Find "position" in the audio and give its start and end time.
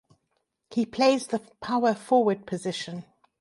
2.47-3.05